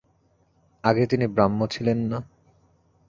আগে 0.83 1.03
তিনি 1.07 1.25
ব্রাহ্ম 1.27 1.59
ছিলেন 1.73 1.99
না? 2.11 2.19